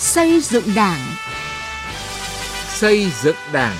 [0.00, 0.98] Xây dựng Đảng.
[2.68, 3.76] Xây dựng Đảng.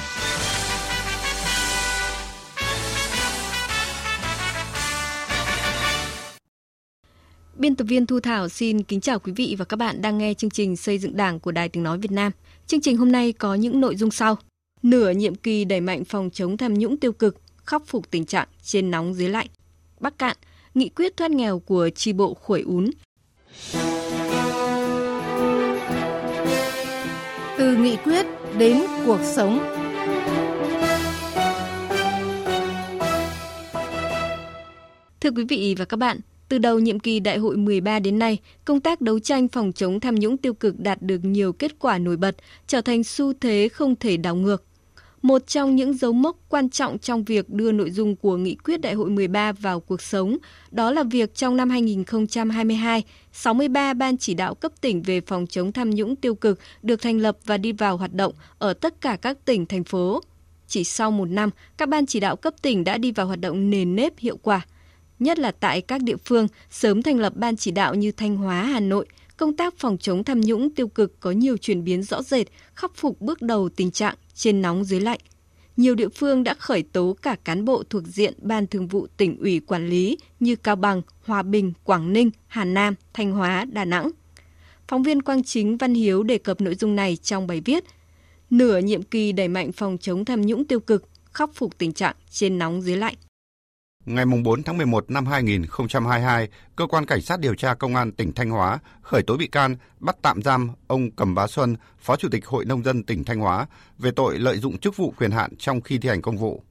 [7.54, 10.34] Biên tập viên Thu Thảo xin kính chào quý vị và các bạn đang nghe
[10.34, 12.32] chương trình Xây dựng Đảng của Đài Tiếng Nói Việt Nam.
[12.66, 14.38] Chương trình hôm nay có những nội dung sau.
[14.82, 18.48] Nửa nhiệm kỳ đẩy mạnh phòng chống tham nhũng tiêu cực, khắc phục tình trạng
[18.62, 19.46] trên nóng dưới lạnh.
[20.00, 20.36] Bắc Cạn,
[20.74, 22.90] nghị quyết thoát nghèo của tri bộ Khuổi Ún.
[27.60, 28.26] Từ nghị quyết
[28.58, 29.58] đến cuộc sống.
[35.20, 38.38] Thưa quý vị và các bạn, từ đầu nhiệm kỳ đại hội 13 đến nay,
[38.64, 41.98] công tác đấu tranh phòng chống tham nhũng tiêu cực đạt được nhiều kết quả
[41.98, 44.64] nổi bật, trở thành xu thế không thể đảo ngược.
[45.22, 48.80] Một trong những dấu mốc quan trọng trong việc đưa nội dung của nghị quyết
[48.80, 50.36] đại hội 13 vào cuộc sống,
[50.70, 55.72] đó là việc trong năm 2022, 63 ban chỉ đạo cấp tỉnh về phòng chống
[55.72, 59.16] tham nhũng tiêu cực được thành lập và đi vào hoạt động ở tất cả
[59.16, 60.20] các tỉnh, thành phố.
[60.66, 63.70] Chỉ sau một năm, các ban chỉ đạo cấp tỉnh đã đi vào hoạt động
[63.70, 64.66] nền nếp hiệu quả–
[65.20, 68.62] nhất là tại các địa phương sớm thành lập ban chỉ đạo như Thanh Hóa,
[68.62, 72.22] Hà Nội, công tác phòng chống tham nhũng tiêu cực có nhiều chuyển biến rõ
[72.22, 75.20] rệt, khắc phục bước đầu tình trạng trên nóng dưới lạnh.
[75.76, 79.38] Nhiều địa phương đã khởi tố cả cán bộ thuộc diện Ban Thường vụ tỉnh
[79.38, 83.84] ủy quản lý như Cao Bằng, Hòa Bình, Quảng Ninh, Hà Nam, Thanh Hóa, Đà
[83.84, 84.10] Nẵng.
[84.88, 87.84] Phóng viên Quang Chính Văn Hiếu đề cập nội dung này trong bài viết
[88.50, 92.16] Nửa nhiệm kỳ đẩy mạnh phòng chống tham nhũng tiêu cực, khắc phục tình trạng
[92.30, 93.14] trên nóng dưới lạnh.
[94.06, 98.32] Ngày 4 tháng 11 năm 2022, Cơ quan Cảnh sát điều tra Công an tỉnh
[98.32, 102.28] Thanh Hóa khởi tố bị can, bắt tạm giam ông Cầm Bá Xuân, Phó Chủ
[102.28, 103.66] tịch Hội Nông dân tỉnh Thanh Hóa
[103.98, 106.62] về tội lợi dụng chức vụ quyền hạn trong khi thi hành công vụ.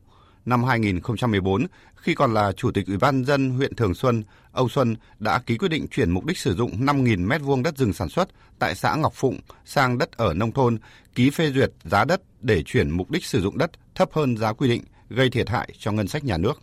[0.45, 4.95] Năm 2014, khi còn là Chủ tịch Ủy ban dân huyện Thường Xuân, ông Xuân
[5.19, 8.30] đã ký quyết định chuyển mục đích sử dụng 5.000 m2 đất rừng sản xuất
[8.59, 10.77] tại xã Ngọc Phụng sang đất ở nông thôn,
[11.16, 14.54] ký phê duyệt giá đất để chuyển mục đích sử dụng đất thấp hơn giá
[14.54, 16.61] quy định, gây thiệt hại cho ngân sách nhà nước.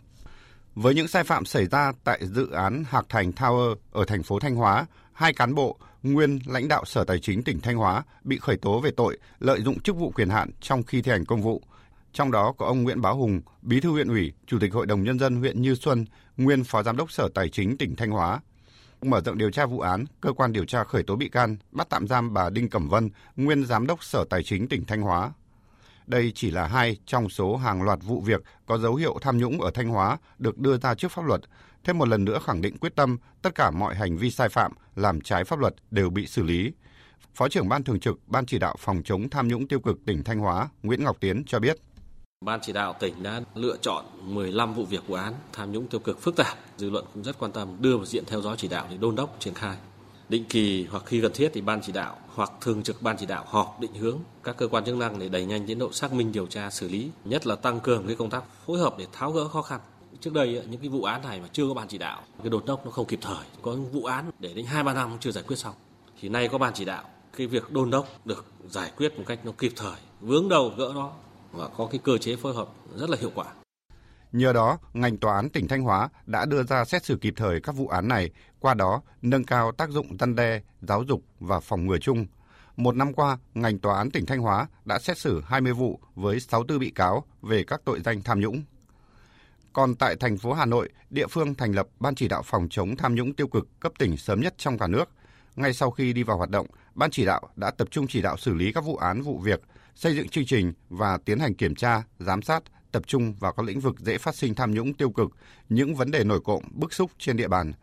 [0.79, 4.39] Với những sai phạm xảy ra tại dự án Hạc Thành Tower ở thành phố
[4.39, 8.37] Thanh Hóa, hai cán bộ nguyên lãnh đạo Sở Tài chính tỉnh Thanh Hóa bị
[8.39, 11.41] khởi tố về tội lợi dụng chức vụ quyền hạn trong khi thi hành công
[11.41, 11.61] vụ.
[12.13, 15.03] Trong đó có ông Nguyễn Bá Hùng, Bí thư huyện ủy, Chủ tịch Hội đồng
[15.03, 16.05] Nhân dân huyện Như Xuân,
[16.37, 18.39] nguyên Phó Giám đốc Sở Tài chính tỉnh Thanh Hóa.
[19.01, 21.87] Mở rộng điều tra vụ án, cơ quan điều tra khởi tố bị can, bắt
[21.89, 25.31] tạm giam bà Đinh Cẩm Vân, nguyên Giám đốc Sở Tài chính tỉnh Thanh Hóa
[26.07, 29.61] đây chỉ là hai trong số hàng loạt vụ việc có dấu hiệu tham nhũng
[29.61, 31.41] ở Thanh Hóa được đưa ra trước pháp luật,
[31.83, 34.71] thêm một lần nữa khẳng định quyết tâm tất cả mọi hành vi sai phạm
[34.95, 36.71] làm trái pháp luật đều bị xử lý.
[37.35, 40.23] Phó trưởng Ban Thường trực Ban Chỉ đạo Phòng chống tham nhũng tiêu cực tỉnh
[40.23, 41.77] Thanh Hóa Nguyễn Ngọc Tiến cho biết.
[42.45, 45.99] Ban chỉ đạo tỉnh đã lựa chọn 15 vụ việc vụ án tham nhũng tiêu
[45.99, 48.67] cực phức tạp, dư luận cũng rất quan tâm đưa vào diện theo dõi chỉ
[48.67, 49.77] đạo để đôn đốc triển khai
[50.29, 53.25] định kỳ hoặc khi cần thiết thì ban chỉ đạo hoặc thường trực ban chỉ
[53.25, 56.13] đạo họp định hướng các cơ quan chức năng để đẩy nhanh tiến độ xác
[56.13, 59.07] minh điều tra xử lý, nhất là tăng cường cái công tác phối hợp để
[59.11, 59.79] tháo gỡ khó khăn.
[60.19, 62.65] Trước đây những cái vụ án này mà chưa có ban chỉ đạo, cái đột
[62.65, 63.45] đốc nó không kịp thời.
[63.61, 65.75] Có những vụ án để đến hai ba năm chưa giải quyết xong,
[66.21, 67.03] thì nay có ban chỉ đạo,
[67.37, 70.91] cái việc đôn đốc được giải quyết một cách nó kịp thời, vướng đầu gỡ
[70.95, 71.11] nó
[71.51, 73.45] và có cái cơ chế phối hợp rất là hiệu quả.
[74.31, 77.61] Nhờ đó, ngành tòa án tỉnh Thanh Hóa đã đưa ra xét xử kịp thời
[77.61, 78.29] các vụ án này,
[78.59, 82.25] qua đó nâng cao tác dụng răn đe, giáo dục và phòng ngừa chung.
[82.77, 86.39] Một năm qua, ngành tòa án tỉnh Thanh Hóa đã xét xử 20 vụ với
[86.39, 88.63] 64 bị cáo về các tội danh tham nhũng.
[89.73, 92.95] Còn tại thành phố Hà Nội, địa phương thành lập Ban chỉ đạo phòng chống
[92.95, 95.09] tham nhũng tiêu cực cấp tỉnh sớm nhất trong cả nước.
[95.55, 98.37] Ngay sau khi đi vào hoạt động, Ban chỉ đạo đã tập trung chỉ đạo
[98.37, 99.61] xử lý các vụ án vụ việc,
[99.95, 103.65] xây dựng chương trình và tiến hành kiểm tra, giám sát, tập trung vào các
[103.65, 105.29] lĩnh vực dễ phát sinh tham nhũng tiêu cực,
[105.69, 107.73] những vấn đề nổi cộm, bức xúc trên địa bàn.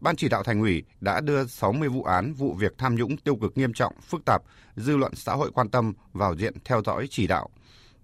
[0.00, 3.36] Ban chỉ đạo thành ủy đã đưa 60 vụ án vụ việc tham nhũng tiêu
[3.36, 4.42] cực nghiêm trọng, phức tạp,
[4.76, 7.48] dư luận xã hội quan tâm vào diện theo dõi chỉ đạo.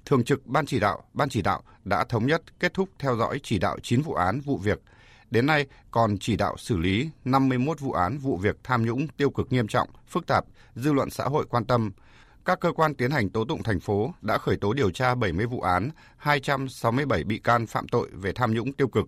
[0.04, 3.40] Thường trực Ban chỉ đạo, Ban chỉ đạo đã thống nhất kết thúc theo dõi
[3.42, 4.82] chỉ đạo 9 vụ án vụ việc.
[5.30, 9.30] Đến nay còn chỉ đạo xử lý 51 vụ án vụ việc tham nhũng tiêu
[9.30, 10.44] cực nghiêm trọng, phức tạp,
[10.74, 11.92] dư luận xã hội quan tâm,
[12.46, 15.46] các cơ quan tiến hành tố tụng thành phố đã khởi tố điều tra 70
[15.46, 19.06] vụ án, 267 bị can phạm tội về tham nhũng tiêu cực,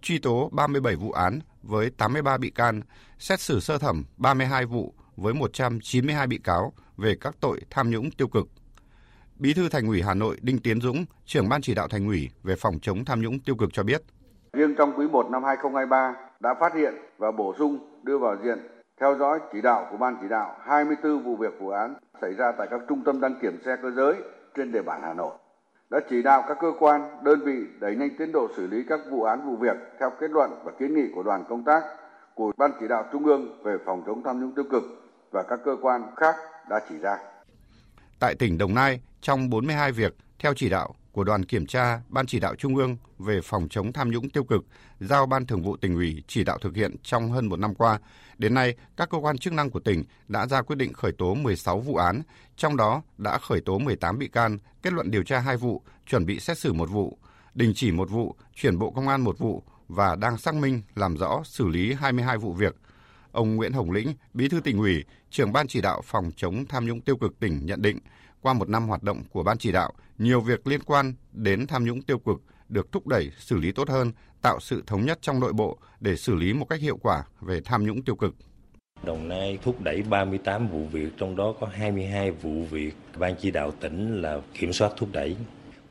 [0.00, 2.82] truy tố 37 vụ án với 83 bị can,
[3.18, 8.10] xét xử sơ thẩm 32 vụ với 192 bị cáo về các tội tham nhũng
[8.10, 8.46] tiêu cực.
[9.36, 12.30] Bí thư Thành ủy Hà Nội Đinh Tiến Dũng, trưởng ban chỉ đạo Thành ủy
[12.42, 14.02] về phòng chống tham nhũng tiêu cực cho biết.
[14.52, 18.58] Riêng trong quý 1 năm 2023 đã phát hiện và bổ sung đưa vào diện
[19.02, 22.52] theo dõi chỉ đạo của ban chỉ đạo 24 vụ việc vụ án xảy ra
[22.58, 24.14] tại các trung tâm đăng kiểm xe cơ giới
[24.56, 25.32] trên địa bàn Hà Nội
[25.90, 29.00] đã chỉ đạo các cơ quan, đơn vị đẩy nhanh tiến độ xử lý các
[29.10, 31.82] vụ án vụ việc theo kết luận và kiến nghị của đoàn công tác
[32.34, 34.82] của Ban chỉ đạo Trung ương về phòng chống tham nhũng tiêu cực
[35.30, 36.36] và các cơ quan khác
[36.70, 37.18] đã chỉ ra.
[38.20, 42.26] Tại tỉnh Đồng Nai, trong 42 việc theo chỉ đạo của đoàn kiểm tra Ban
[42.26, 44.64] chỉ đạo Trung ương về phòng chống tham nhũng tiêu cực
[45.00, 47.98] giao Ban Thường vụ tỉnh ủy chỉ đạo thực hiện trong hơn một năm qua.
[48.38, 51.34] Đến nay, các cơ quan chức năng của tỉnh đã ra quyết định khởi tố
[51.34, 52.22] 16 vụ án,
[52.56, 56.26] trong đó đã khởi tố 18 bị can, kết luận điều tra 2 vụ, chuẩn
[56.26, 57.18] bị xét xử một vụ,
[57.54, 61.16] đình chỉ một vụ, chuyển bộ công an một vụ và đang xác minh làm
[61.16, 62.76] rõ xử lý 22 vụ việc.
[63.32, 66.86] Ông Nguyễn Hồng Lĩnh, Bí thư tỉnh ủy, trưởng ban chỉ đạo phòng chống tham
[66.86, 67.98] nhũng tiêu cực tỉnh nhận định,
[68.42, 71.84] qua một năm hoạt động của ban chỉ đạo, nhiều việc liên quan đến tham
[71.84, 74.12] nhũng tiêu cực được thúc đẩy xử lý tốt hơn,
[74.42, 77.60] tạo sự thống nhất trong nội bộ để xử lý một cách hiệu quả về
[77.64, 78.34] tham nhũng tiêu cực.
[79.02, 83.50] Đồng Nai thúc đẩy 38 vụ việc, trong đó có 22 vụ việc ban chỉ
[83.50, 85.36] đạo tỉnh là kiểm soát thúc đẩy.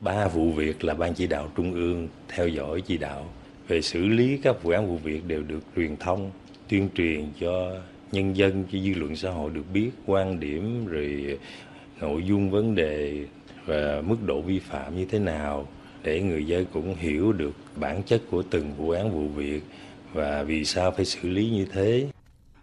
[0.00, 3.28] Ba vụ việc là ban chỉ đạo trung ương theo dõi chỉ đạo.
[3.68, 6.30] Về xử lý các vụ án vụ việc đều được truyền thông,
[6.68, 7.80] tuyên truyền cho
[8.12, 11.38] nhân dân, cho dư luận xã hội được biết quan điểm rồi
[12.00, 13.26] nội dung vấn đề
[13.66, 15.68] và mức độ vi phạm như thế nào
[16.02, 19.62] để người dân cũng hiểu được bản chất của từng vụ án vụ việc
[20.12, 22.10] và vì sao phải xử lý như thế.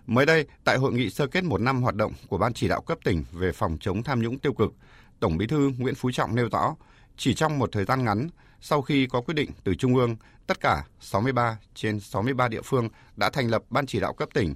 [0.08, 2.82] Mới đây, tại hội nghị sơ kết một năm hoạt động của Ban chỉ đạo
[2.82, 4.74] cấp tỉnh về phòng chống tham nhũng tiêu cực,
[5.20, 6.76] Tổng Bí thư Nguyễn Phú Trọng nêu rõ,
[7.18, 8.30] chỉ trong một thời gian ngắn,
[8.62, 10.16] sau khi có quyết định từ Trung ương,
[10.48, 14.56] tất cả 63 trên 63 địa phương đã thành lập Ban chỉ đạo cấp tỉnh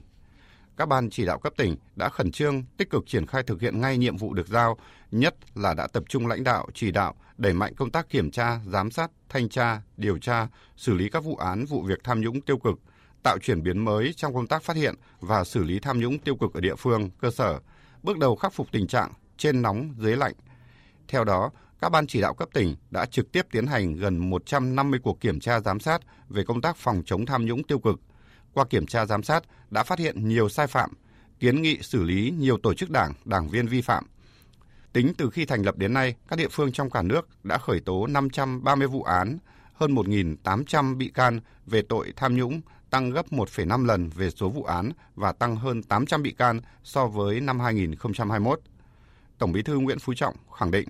[0.77, 3.81] các ban chỉ đạo cấp tỉnh đã khẩn trương tích cực triển khai thực hiện
[3.81, 4.77] ngay nhiệm vụ được giao,
[5.11, 8.59] nhất là đã tập trung lãnh đạo, chỉ đạo, đẩy mạnh công tác kiểm tra,
[8.65, 10.47] giám sát, thanh tra, điều tra,
[10.77, 12.79] xử lý các vụ án, vụ việc tham nhũng tiêu cực,
[13.23, 16.35] tạo chuyển biến mới trong công tác phát hiện và xử lý tham nhũng tiêu
[16.35, 17.59] cực ở địa phương, cơ sở,
[18.03, 20.33] bước đầu khắc phục tình trạng trên nóng dưới lạnh.
[21.07, 24.99] Theo đó, các ban chỉ đạo cấp tỉnh đã trực tiếp tiến hành gần 150
[25.03, 27.99] cuộc kiểm tra giám sát về công tác phòng chống tham nhũng tiêu cực–
[28.53, 30.93] qua kiểm tra giám sát đã phát hiện nhiều sai phạm,
[31.39, 34.05] kiến nghị xử lý nhiều tổ chức đảng, đảng viên vi phạm.
[34.93, 37.79] Tính từ khi thành lập đến nay, các địa phương trong cả nước đã khởi
[37.79, 39.37] tố 530 vụ án,
[39.73, 44.63] hơn 1.800 bị can về tội tham nhũng, tăng gấp 1,5 lần về số vụ
[44.63, 48.59] án và tăng hơn 800 bị can so với năm 2021.
[49.37, 50.87] Tổng Bí thư Nguyễn Phú Trọng khẳng định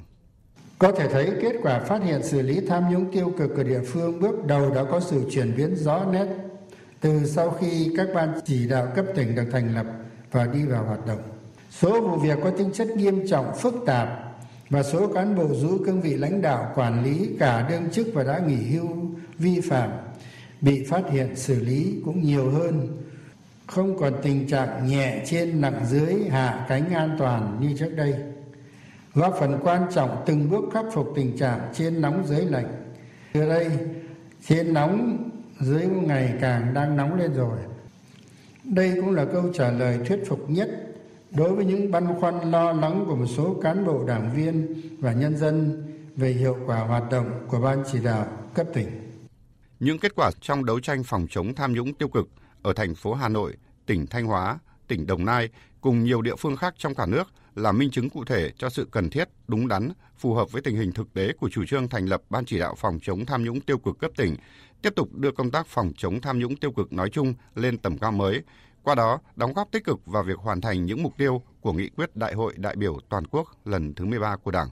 [0.80, 3.82] có thể thấy kết quả phát hiện xử lý tham nhũng tiêu cực ở địa
[3.88, 6.28] phương bước đầu đã có sự chuyển biến rõ nét
[7.04, 9.86] từ sau khi các ban chỉ đạo cấp tỉnh được thành lập
[10.32, 11.22] và đi vào hoạt động,
[11.70, 14.08] số vụ việc có tính chất nghiêm trọng, phức tạp
[14.70, 18.24] và số cán bộ giữ cương vị lãnh đạo, quản lý cả đương chức và
[18.24, 18.88] đã nghỉ hưu
[19.38, 19.90] vi phạm
[20.62, 22.98] bị phát hiện xử lý cũng nhiều hơn.
[23.68, 28.16] Không còn tình trạng nhẹ trên nặng dưới hạ cánh an toàn như trước đây.
[29.14, 32.94] Góp phần quan trọng từng bước khắc phục tình trạng trên nóng dưới lạnh.
[33.34, 33.72] Từ đây,
[34.48, 35.30] trên nóng
[35.64, 37.58] dưới ngày càng đang nóng lên rồi
[38.64, 40.70] đây cũng là câu trả lời thuyết phục nhất
[41.32, 45.14] đối với những băn khoăn lo lắng của một số cán bộ đảng viên và
[45.14, 45.84] nhân dân
[46.16, 48.88] về hiệu quả hoạt động của ban chỉ đạo cấp tỉnh.
[49.80, 52.28] Những kết quả trong đấu tranh phòng chống tham nhũng tiêu cực
[52.62, 53.54] ở thành phố Hà Nội,
[53.86, 55.50] tỉnh Thanh Hóa, tỉnh Đồng Nai
[55.82, 57.24] cùng nhiều địa phương khác trong cả nước
[57.56, 60.78] là minh chứng cụ thể cho sự cần thiết, đúng đắn, phù hợp với tình
[60.78, 63.62] hình thực tế của chủ trương thành lập Ban chỉ đạo phòng chống tham nhũng
[63.62, 64.36] tiêu cực cấp tỉnh
[64.84, 67.98] tiếp tục đưa công tác phòng chống tham nhũng tiêu cực nói chung lên tầm
[67.98, 68.42] cao mới,
[68.84, 71.90] qua đó đóng góp tích cực vào việc hoàn thành những mục tiêu của nghị
[71.90, 74.68] quyết Đại hội đại biểu toàn quốc lần thứ 13 của Đảng.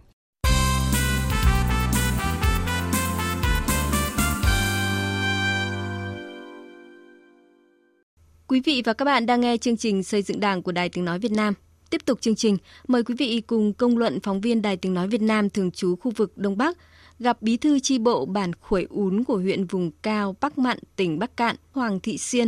[8.47, 11.05] Quý vị và các bạn đang nghe chương trình Xây dựng Đảng của Đài Tiếng
[11.05, 11.53] Nói Việt Nam.
[11.89, 15.07] Tiếp tục chương trình, mời quý vị cùng công luận phóng viên Đài Tiếng Nói
[15.07, 16.77] Việt Nam thường trú khu vực Đông Bắc
[17.21, 21.19] gặp bí thư chi bộ bản khuổi ún của huyện vùng cao Bắc Mặn, tỉnh
[21.19, 22.47] Bắc Cạn, Hoàng Thị Siên.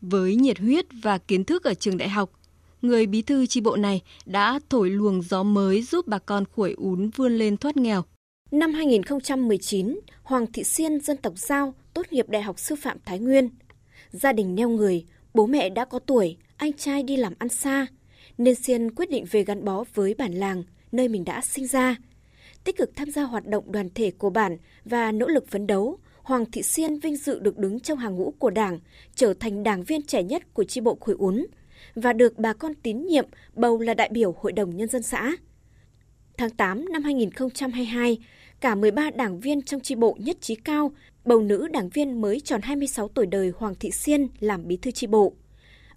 [0.00, 2.30] Với nhiệt huyết và kiến thức ở trường đại học,
[2.82, 6.72] người bí thư chi bộ này đã thổi luồng gió mới giúp bà con khuổi
[6.72, 8.02] ún vươn lên thoát nghèo.
[8.50, 13.18] Năm 2019, Hoàng Thị Siên dân tộc Giao tốt nghiệp Đại học Sư phạm Thái
[13.18, 13.50] Nguyên.
[14.10, 17.86] Gia đình neo người, bố mẹ đã có tuổi, anh trai đi làm ăn xa,
[18.38, 21.96] nên Siên quyết định về gắn bó với bản làng, nơi mình đã sinh ra–
[22.68, 25.98] tích cực tham gia hoạt động đoàn thể của bản và nỗ lực phấn đấu,
[26.22, 28.78] Hoàng Thị Siên vinh dự được đứng trong hàng ngũ của Đảng,
[29.14, 31.46] trở thành đảng viên trẻ nhất của chi bộ Khối Ún
[31.94, 35.32] và được bà con tín nhiệm bầu là đại biểu Hội đồng Nhân dân xã.
[36.36, 38.18] Tháng 8 năm 2022,
[38.60, 40.92] cả 13 đảng viên trong chi bộ nhất trí cao
[41.24, 44.90] bầu nữ đảng viên mới tròn 26 tuổi đời Hoàng Thị Siên làm bí thư
[44.90, 45.32] chi bộ.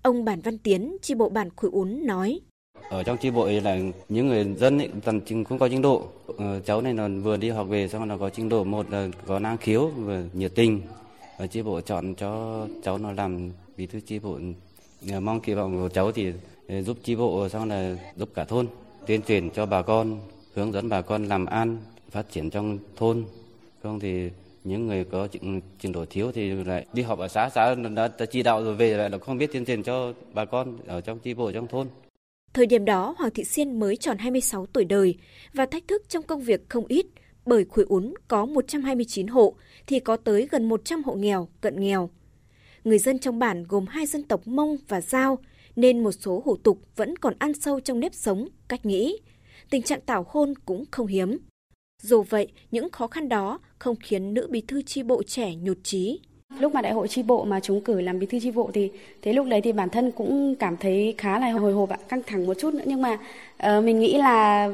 [0.01, 2.39] Ông Bản Văn Tiến, chi bộ bản Khối Ún nói.
[2.89, 3.77] Ở trong chi bộ là
[4.09, 6.07] những người dân ấy, tầm cũng có trình độ.
[6.37, 9.07] Ờ, cháu này là vừa đi học về xong là có trình độ một là
[9.25, 10.81] có năng khiếu và nhiệt tình.
[11.37, 14.39] Và chi bộ chọn cho cháu nó làm bí thư chi bộ.
[15.21, 16.33] Mong kỳ vọng của cháu thì
[16.67, 18.67] ờ, giúp chi bộ xong là giúp cả thôn
[19.07, 20.19] tuyên truyền cho bà con
[20.53, 21.77] hướng dẫn bà con làm ăn
[22.11, 23.23] phát triển trong thôn
[23.83, 24.29] không thì
[24.63, 25.27] những người có
[25.79, 28.75] trình độ thiếu thì lại đi học ở xã xã đã, đã chỉ đạo rồi
[28.75, 31.67] về lại là không biết tuyên truyền cho bà con ở trong chi bộ trong
[31.67, 31.87] thôn
[32.53, 35.15] Thời điểm đó, Hoàng Thị Siên mới tròn 26 tuổi đời
[35.53, 37.05] và thách thức trong công việc không ít,
[37.45, 39.55] bởi Khuổi Ún có 129 hộ
[39.87, 42.09] thì có tới gần 100 hộ nghèo, cận nghèo.
[42.83, 45.39] Người dân trong bản gồm hai dân tộc Mông và Giao,
[45.75, 49.17] nên một số hủ tục vẫn còn ăn sâu trong nếp sống, cách nghĩ.
[49.69, 51.37] Tình trạng tảo hôn cũng không hiếm.
[52.01, 55.77] Dù vậy, những khó khăn đó không khiến nữ bí thư chi bộ trẻ nhụt
[55.83, 56.19] chí.
[56.59, 58.91] Lúc mà đại hội chi bộ mà chúng cử làm bí thư chi bộ thì
[59.21, 62.45] thế lúc đấy thì bản thân cũng cảm thấy khá là hồi hộp căng thẳng
[62.45, 62.83] một chút nữa.
[62.85, 63.17] Nhưng mà
[63.77, 64.69] uh, mình nghĩ là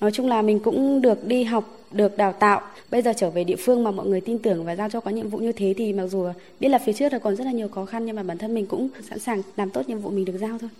[0.00, 2.60] nói chung là mình cũng được đi học được đào tạo.
[2.90, 5.10] Bây giờ trở về địa phương mà mọi người tin tưởng và giao cho có
[5.10, 6.26] nhiệm vụ như thế thì mặc dù
[6.60, 8.54] biết là phía trước là còn rất là nhiều khó khăn nhưng mà bản thân
[8.54, 10.70] mình cũng sẵn sàng làm tốt nhiệm vụ mình được giao thôi.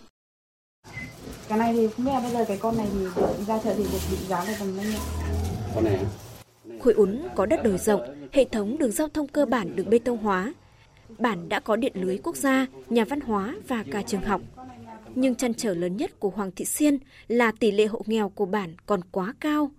[1.49, 3.83] Cái này thì không biết là bây giờ cái con này thì ra chợ thì
[3.83, 5.01] được định giá là tầm bao nhiêu?
[5.75, 5.99] Con này
[6.81, 8.01] Khuổi Ún có đất đồi rộng,
[8.33, 10.55] hệ thống đường giao thông cơ bản được bê tông hóa.
[11.19, 14.41] Bản đã có điện lưới quốc gia, nhà văn hóa và cả trường học.
[15.15, 18.47] Nhưng chăn trở lớn nhất của Hoàng Thị Siên là tỷ lệ hộ nghèo của
[18.47, 19.71] bản còn quá cao.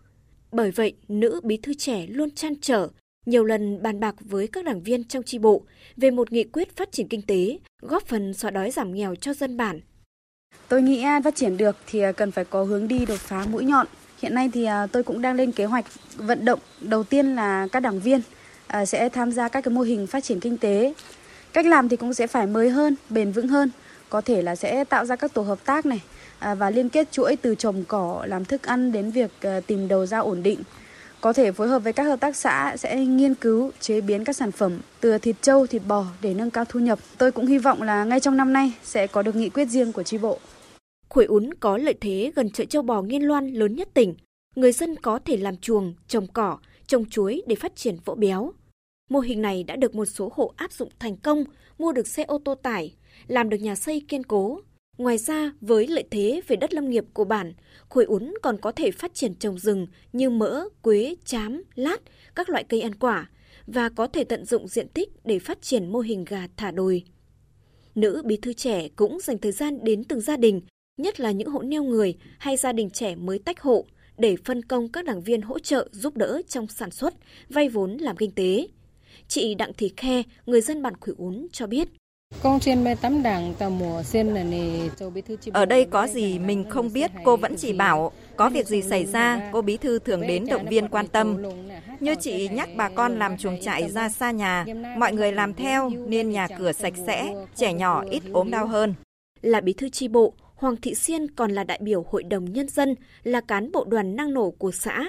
[0.52, 2.90] Bởi vậy, nữ bí thư trẻ luôn chăn trở,
[3.26, 5.62] nhiều lần bàn bạc với các đảng viên trong tri bộ
[5.98, 9.34] về một nghị quyết phát triển kinh tế, góp phần xóa đói giảm nghèo cho
[9.34, 9.80] dân bản.
[10.68, 13.46] Tôi nghĩ à, phát triển được thì à, cần phải có hướng đi đột phá
[13.52, 13.88] mũi nhọn.
[14.22, 17.68] Hiện nay thì à, tôi cũng đang lên kế hoạch vận động đầu tiên là
[17.72, 18.22] các đảng viên
[18.70, 20.94] À, sẽ tham gia các cái mô hình phát triển kinh tế.
[21.54, 23.72] Cách làm thì cũng sẽ phải mới hơn, bền vững hơn,
[24.10, 26.02] có thể là sẽ tạo ra các tổ hợp tác này
[26.40, 29.88] à, và liên kết chuỗi từ trồng cỏ làm thức ăn đến việc à, tìm
[29.88, 30.60] đầu ra ổn định.
[31.22, 34.36] Có thể phối hợp với các hợp tác xã sẽ nghiên cứu chế biến các
[34.36, 37.00] sản phẩm từ thịt trâu, thịt bò để nâng cao thu nhập.
[37.18, 39.92] Tôi cũng hy vọng là ngay trong năm nay sẽ có được nghị quyết riêng
[39.92, 40.40] của tri bộ.
[41.10, 44.16] Khuổi Ún có lợi thế gần chợ châu bò Nghiên Loan lớn nhất tỉnh.
[44.56, 46.58] Người dân có thể làm chuồng, trồng cỏ,
[46.88, 48.52] trồng chuối để phát triển vỗ béo.
[49.10, 51.44] Mô hình này đã được một số hộ áp dụng thành công,
[51.78, 52.96] mua được xe ô tô tải,
[53.28, 54.60] làm được nhà xây kiên cố.
[54.98, 57.54] Ngoài ra, với lợi thế về đất lâm nghiệp của bản,
[57.90, 61.98] khối Ún còn có thể phát triển trồng rừng như mỡ, quế, chám, lát,
[62.36, 63.30] các loại cây ăn quả
[63.68, 67.04] và có thể tận dụng diện tích để phát triển mô hình gà thả đồi.
[67.96, 70.62] Nữ bí thư trẻ cũng dành thời gian đến từng gia đình,
[70.98, 73.86] nhất là những hộ neo người hay gia đình trẻ mới tách hộ,
[74.18, 77.14] để phân công các đảng viên hỗ trợ giúp đỡ trong sản xuất,
[77.50, 78.68] vay vốn làm kinh tế.
[79.28, 81.88] Chị Đặng Thị Khe, người dân bản Khuỷu Ún cho biết.
[85.54, 89.06] Ở đây có gì mình không biết, cô vẫn chỉ bảo, có việc gì xảy
[89.06, 91.44] ra, cô bí thư thường đến động viên quan tâm.
[92.00, 94.66] Như chị nhắc bà con làm chuồng trại ra xa nhà,
[94.98, 98.94] mọi người làm theo nên nhà cửa sạch sẽ, trẻ nhỏ ít ốm đau hơn.
[99.42, 102.68] Là bí thư chi bộ, Hoàng Thị Xiên còn là đại biểu Hội đồng Nhân
[102.68, 105.06] dân, là cán bộ đoàn năng nổ của xã.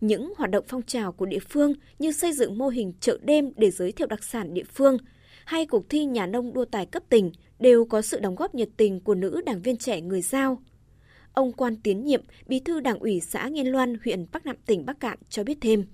[0.00, 3.52] Những hoạt động phong trào của địa phương như xây dựng mô hình chợ đêm
[3.56, 4.96] để giới thiệu đặc sản địa phương,
[5.44, 8.68] hay cuộc thi nhà nông đua tài cấp tỉnh đều có sự đóng góp nhiệt
[8.76, 10.62] tình của nữ đảng viên trẻ người Giao.
[11.32, 14.86] Ông Quan Tiến Nhiệm, bí thư đảng ủy xã Nghiên Loan, huyện Bắc Nạm, tỉnh
[14.86, 15.84] Bắc Cạn cho biết thêm.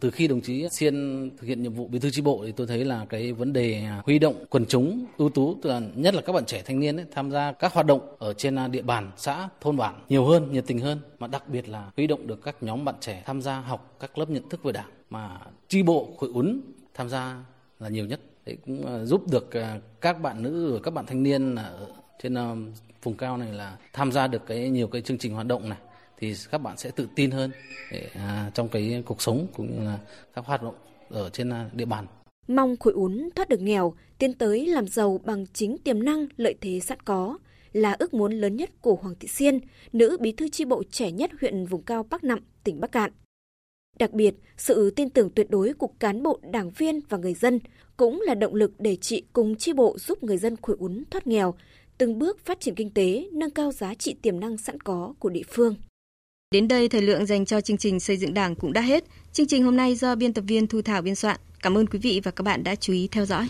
[0.00, 0.94] Từ khi đồng chí Xiên
[1.38, 3.82] thực hiện nhiệm vụ bí thư chi bộ thì tôi thấy là cái vấn đề
[4.04, 6.96] huy động quần chúng ưu tú, tức là nhất là các bạn trẻ thanh niên
[6.96, 10.24] ấy, tham gia các hoạt động ở trên à, địa bàn xã, thôn bản nhiều
[10.24, 13.22] hơn, nhiệt tình hơn, mà đặc biệt là huy động được các nhóm bạn trẻ
[13.26, 14.90] tham gia học các lớp nhận thức về đảng.
[15.10, 16.60] Mà chi bộ hội ún
[16.94, 17.44] tham gia
[17.80, 18.20] là nhiều nhất.
[18.46, 21.86] Đấy cũng à, giúp được à, các bạn nữ các bạn thanh niên ở
[22.22, 22.34] trên
[23.02, 25.78] vùng cao này là tham gia được cái nhiều cái chương trình hoạt động này
[26.18, 27.50] thì các bạn sẽ tự tin hơn
[27.92, 29.98] để, à, trong cái cuộc sống cũng như là
[30.34, 30.74] các hoạt động
[31.10, 32.06] ở trên à, địa bàn.
[32.48, 36.54] Mong Khối Ún thoát được nghèo, tiến tới làm giàu bằng chính tiềm năng lợi
[36.60, 37.38] thế sẵn có
[37.72, 39.60] là ước muốn lớn nhất của Hoàng Thị Siên,
[39.92, 43.12] nữ bí thư chi bộ trẻ nhất huyện vùng cao Bắc Nậm, tỉnh Bắc Cạn.
[43.98, 47.60] Đặc biệt, sự tin tưởng tuyệt đối của cán bộ, đảng viên và người dân
[47.96, 51.26] cũng là động lực để chị cùng chi bộ giúp người dân Khối Ún thoát
[51.26, 51.54] nghèo,
[51.98, 55.28] từng bước phát triển kinh tế, nâng cao giá trị tiềm năng sẵn có của
[55.28, 55.74] địa phương.
[56.50, 59.04] Đến đây thời lượng dành cho chương trình xây dựng Đảng cũng đã hết.
[59.32, 61.36] Chương trình hôm nay do biên tập viên Thu Thảo biên soạn.
[61.62, 63.44] Cảm ơn quý vị và các bạn đã chú ý theo dõi.